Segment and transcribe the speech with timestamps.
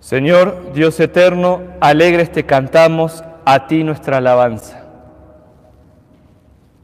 [0.00, 4.84] Señor Dios eterno, alegres te cantamos, a ti nuestra alabanza.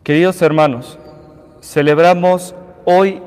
[0.02, 0.98] Queridos hermanos,
[1.60, 3.22] celebramos hoy,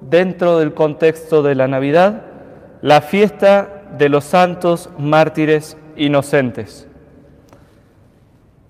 [0.00, 2.22] dentro del contexto de la Navidad,
[2.82, 6.88] la fiesta de los santos mártires inocentes.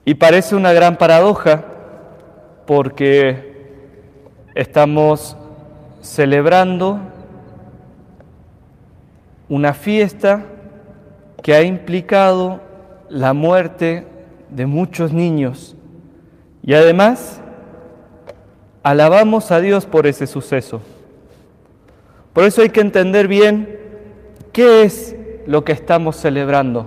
[0.04, 1.64] Y parece una gran paradoja
[2.66, 3.50] porque
[4.54, 5.36] estamos
[6.02, 7.00] celebrando
[9.50, 10.44] una fiesta
[11.42, 12.60] que ha implicado
[13.10, 14.06] la muerte
[14.48, 15.76] de muchos niños
[16.62, 17.40] y además
[18.82, 20.80] alabamos a Dios por ese suceso.
[22.32, 23.76] Por eso hay que entender bien
[24.52, 26.86] qué es lo que estamos celebrando.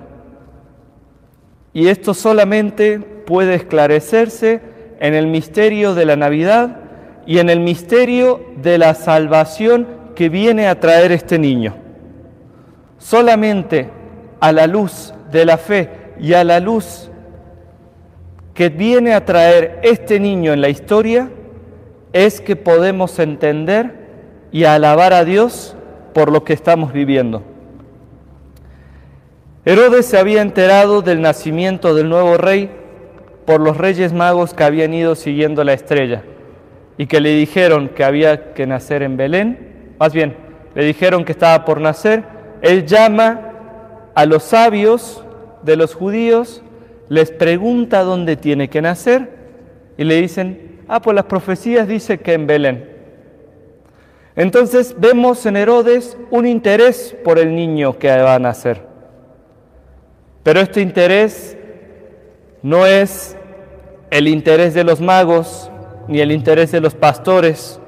[1.74, 4.62] Y esto solamente puede esclarecerse
[5.02, 6.78] en el misterio de la Navidad
[7.26, 11.83] y en el misterio de la salvación que viene a traer este niño.
[13.04, 13.90] Solamente
[14.40, 15.90] a la luz de la fe
[16.22, 17.10] y a la luz
[18.54, 21.30] que viene a traer este niño en la historia,
[22.14, 25.76] es que podemos entender y alabar a Dios
[26.14, 27.44] por lo que estamos viviendo.
[29.66, 32.72] Herodes se había enterado del nacimiento del nuevo rey
[33.46, 36.24] por los reyes magos que habían ido siguiendo la estrella
[36.98, 40.38] y que le dijeron que había que nacer en Belén, más bien,
[40.74, 42.33] le dijeron que estaba por nacer
[42.64, 43.52] él llama
[44.16, 45.22] a los sabios
[45.64, 46.64] de los judíos,
[47.10, 49.30] les pregunta dónde tiene que nacer
[49.98, 52.90] y le dicen, ah, pues las profecías dicen que en Belén.
[54.38, 58.82] Entonces vemos en Herodes un interés por el niño que va a nacer.
[60.42, 61.58] Pero este interés
[62.62, 63.36] no es
[64.10, 65.70] el interés de los magos,
[66.08, 67.82] ni el interés de los pastores,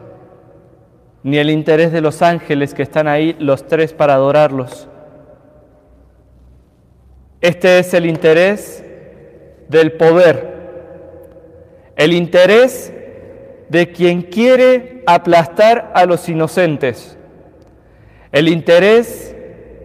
[1.26, 4.88] ni el interés de los ángeles que están ahí los tres para adorarlos.
[7.42, 8.86] Este es el interés
[9.68, 10.54] del poder,
[11.96, 12.94] el interés
[13.70, 17.18] de quien quiere aplastar a los inocentes,
[18.32, 19.36] el interés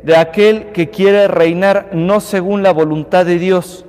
[0.02, 3.86] de aquel que quiere reinar no según la voluntad de Dios,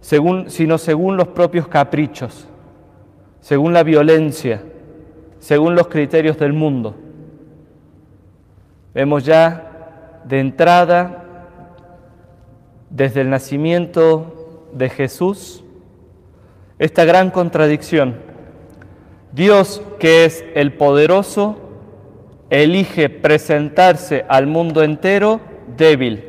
[0.00, 2.48] según, sino según los propios caprichos,
[3.42, 4.62] según la violencia
[5.44, 6.94] según los criterios del mundo.
[8.94, 11.22] Vemos ya de entrada,
[12.88, 15.62] desde el nacimiento de Jesús,
[16.78, 18.16] esta gran contradicción.
[19.32, 21.58] Dios, que es el poderoso,
[22.48, 25.42] elige presentarse al mundo entero
[25.76, 26.24] débil,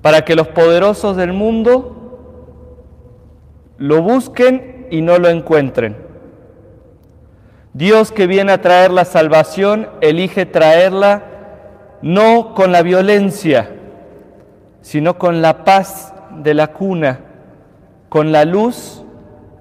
[0.00, 2.84] para que los poderosos del mundo
[3.78, 6.07] lo busquen y no lo encuentren
[7.78, 11.22] Dios que viene a traer la salvación, elige traerla
[12.02, 13.70] no con la violencia,
[14.80, 16.12] sino con la paz
[16.42, 17.20] de la cuna,
[18.08, 19.04] con la luz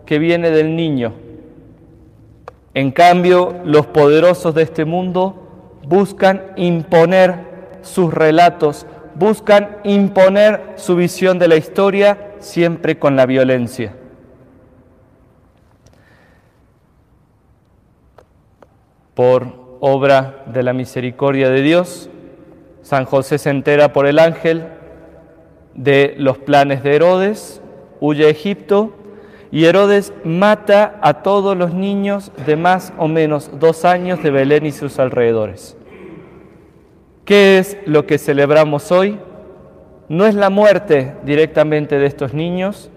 [0.08, 1.14] que viene del niño.
[2.74, 7.36] En cambio, los poderosos de este mundo buscan imponer
[7.84, 13.94] sus relatos, buscan imponer su visión de la historia siempre con la violencia.
[19.18, 19.48] Por
[19.80, 22.08] obra de la misericordia de Dios.
[22.84, 24.68] San José se entera por el ángel
[25.74, 27.60] de los planes de Herodes,
[28.00, 28.94] huye a Egipto
[29.50, 34.68] y Herodes mata a todos los niños de más o menos dos años de Belén
[34.68, 35.76] y sus alrededores.
[37.26, 39.18] ¿Qué es lo que celebramos hoy?
[40.10, 42.92] No es la muerte directamente de estos niños,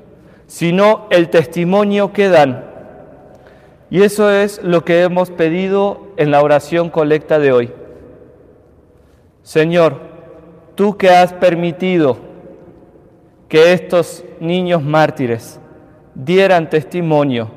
[0.46, 2.69] sino el testimonio que dan
[3.90, 7.72] y eso es lo que hemos pedido en la oración colecta de hoy.
[9.42, 10.00] Señor,
[10.76, 12.16] tú que has permitido
[13.48, 15.58] que estos niños mártires
[16.14, 17.50] dieran testimonio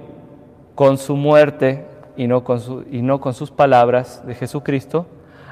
[0.74, 1.86] con su muerte
[2.18, 2.60] y no con,
[2.92, 5.06] y no con sus palabras de Jesucristo,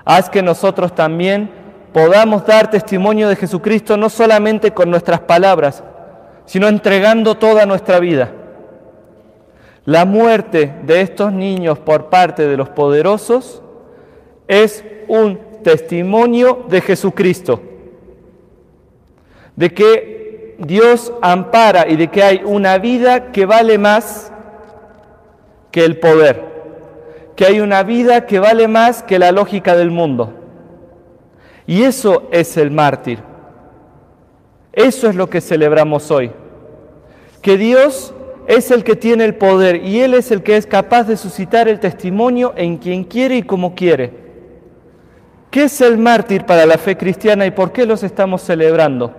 [0.04, 1.52] haz que nosotros también
[1.94, 5.84] podamos dar testimonio de Jesucristo no solamente con nuestras palabras,
[6.46, 8.32] sino entregando toda nuestra vida
[9.92, 13.62] la muerte de estos niños por parte de los poderosos
[14.48, 17.62] es un testimonio de Jesucristo,
[19.58, 24.32] de que Dios ampara y de que hay una vida que vale más
[25.72, 26.42] que el poder,
[27.36, 30.34] que hay una vida que vale más que la lógica del mundo.
[31.68, 33.20] Y eso es el mártir.
[34.72, 36.32] Eso es lo que celebramos hoy.
[37.42, 38.14] Que Dios
[38.52, 41.70] es el que tiene el poder y Él es el que es capaz de suscitar
[41.70, 44.12] el testimonio en quien quiere y como quiere.
[45.50, 49.14] ¿Qué es el mártir para la fe cristiana y por qué los estamos celebrando?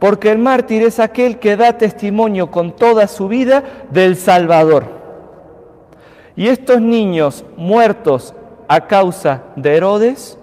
[0.00, 4.86] Porque el mártir es aquel que da testimonio con toda su vida del Salvador.
[6.34, 8.34] Y estos niños muertos
[8.66, 10.38] a causa de Herodes,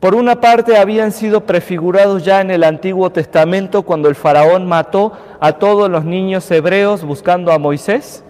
[0.00, 5.12] por una parte habían sido prefigurados ya en el Antiguo Testamento cuando el faraón mató
[5.40, 8.24] a todos los niños hebreos buscando a Moisés,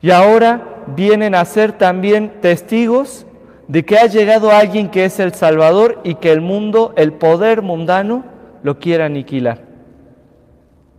[0.00, 3.26] y ahora vienen a ser también testigos
[3.68, 7.62] de que ha llegado alguien que es el Salvador y que el mundo, el poder
[7.62, 8.24] mundano,
[8.62, 9.60] lo quiere aniquilar.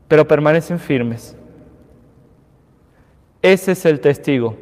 [0.08, 1.36] Pero permanecen firmes.
[3.42, 4.56] Ese es el testigo,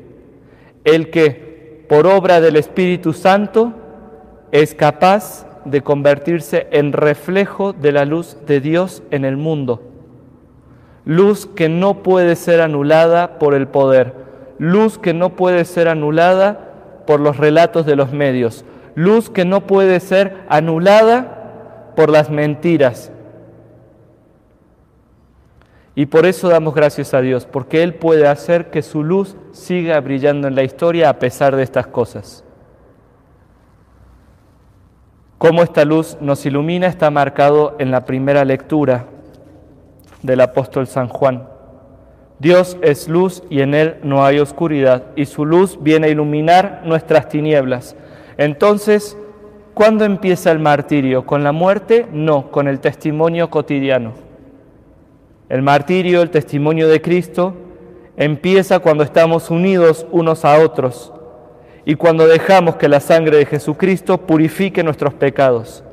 [0.84, 3.74] el que por obra del Espíritu Santo
[4.52, 9.82] es capaz de convertirse en reflejo de la luz de Dios en el mundo.
[11.06, 14.14] Luz que no puede ser anulada por el poder,
[14.60, 18.66] luz que no puede ser anulada por los relatos de los medios,
[18.96, 23.12] luz que no puede ser anulada por las mentiras.
[25.94, 30.00] Y por eso damos gracias a Dios, porque Él puede hacer que su luz siga
[30.00, 32.46] brillando en la historia a pesar de estas cosas.
[35.42, 39.06] Cómo esta luz nos ilumina está marcado en la primera lectura
[40.22, 41.48] del apóstol San Juan.
[42.38, 46.84] Dios es luz y en Él no hay oscuridad, y su luz viene a iluminar
[46.86, 47.96] nuestras tinieblas.
[48.38, 49.18] Entonces,
[49.74, 51.26] ¿cuándo empieza el martirio?
[51.26, 52.06] ¿Con la muerte?
[52.14, 54.12] No, con el testimonio cotidiano.
[55.50, 57.56] El martirio, el testimonio de Cristo,
[58.16, 61.12] empieza cuando estamos unidos unos a otros
[61.86, 65.84] y cuando dejamos que la sangre de Jesucristo purifique nuestros pecados,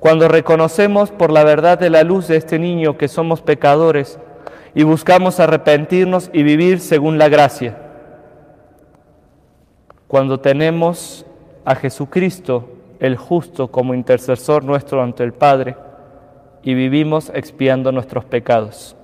[0.00, 4.18] cuando reconocemos por la verdad de la luz de este niño que somos pecadores
[4.74, 7.78] y buscamos arrepentirnos y vivir según la gracia,
[10.08, 11.24] cuando tenemos
[11.64, 12.68] a Jesucristo,
[13.00, 15.76] el justo, como intercesor nuestro ante el Padre,
[16.62, 18.96] y vivimos expiando nuestros pecados.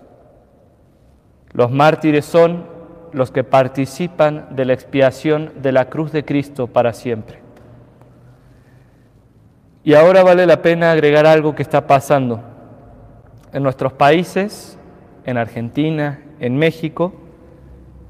[1.52, 2.66] Los mártires son
[3.12, 7.38] los que participan de la expiación de la cruz de Cristo para siempre.
[9.84, 12.42] Y ahora vale la pena agregar algo que está pasando
[13.52, 14.78] en nuestros países,
[15.24, 17.12] en Argentina, en México,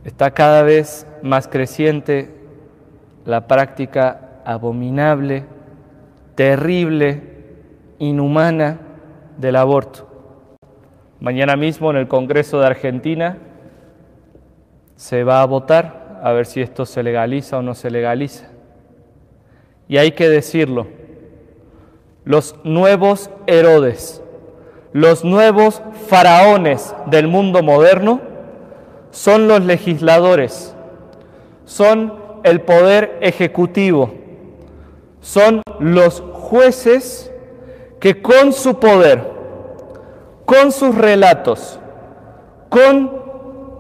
[0.05, 2.35] está cada vez más creciente
[3.25, 5.45] la práctica abominable,
[6.35, 7.23] terrible,
[7.99, 8.79] inhumana
[9.37, 10.09] del aborto.
[11.21, 13.39] Mañana mismo en el Congreso de Argentina
[14.99, 18.49] se va a votar a ver si esto se legaliza o no se legaliza.
[19.87, 20.89] Y hay que decirlo,
[22.25, 24.21] los nuevos Herodes,
[24.93, 28.21] los nuevos faraones del mundo moderno
[29.13, 30.75] son los legisladores,
[31.65, 34.13] son el poder ejecutivo,
[35.21, 37.33] son los jueces
[38.01, 39.23] que con su poder,
[40.45, 41.79] con sus relatos,
[42.69, 43.28] con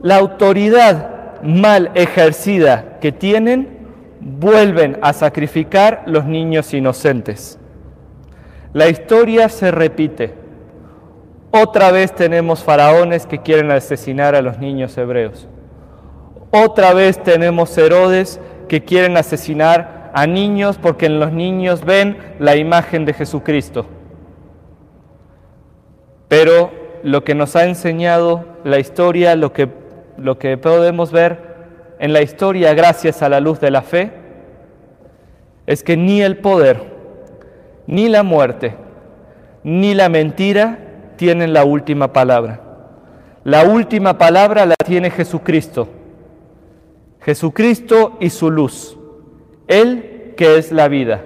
[0.02, 3.78] la autoridad mal ejercida que tienen,
[4.20, 7.58] vuelven a sacrificar los niños inocentes.
[8.72, 10.34] La historia se repite.
[11.50, 15.48] Otra vez tenemos faraones que quieren asesinar a los niños hebreos.
[16.50, 22.56] Otra vez tenemos Herodes que quieren asesinar a niños porque en los niños ven la
[22.56, 23.86] imagen de Jesucristo.
[26.28, 26.70] Pero
[27.02, 29.68] lo que nos ha enseñado la historia, lo que
[30.18, 31.38] lo que podemos ver
[31.98, 34.10] en la historia gracias a la luz de la fe
[35.66, 36.80] es que ni el poder,
[37.86, 38.74] ni la muerte,
[39.64, 40.78] ni la mentira
[41.16, 42.60] tienen la última palabra.
[43.44, 45.88] La última palabra la tiene Jesucristo.
[47.20, 48.96] Jesucristo y su luz.
[49.66, 51.22] Él que es la vida.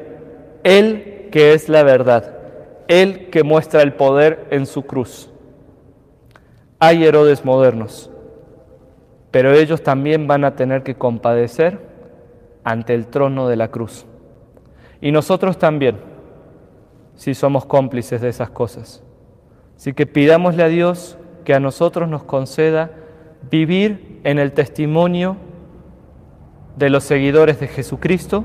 [0.64, 2.37] Él que es la verdad.
[2.88, 5.30] Él que muestra el poder en su cruz.
[6.78, 8.12] Hay Herodes modernos
[9.32, 11.80] pero ellos también van a tener que compadecer
[12.62, 14.06] ante el trono de la cruz.
[15.00, 15.96] Y nosotros también,
[17.16, 19.02] si somos cómplices de esas cosas.
[19.76, 22.92] Así que pidámosle a Dios que a nosotros nos conceda
[23.50, 25.36] vivir en el testimonio
[26.76, 28.44] de los seguidores de Jesucristo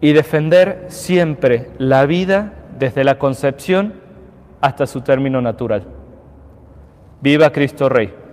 [0.00, 3.94] y defender siempre la vida desde la concepción
[4.60, 5.84] hasta su término natural.
[7.22, 8.25] Viva Cristo Rey.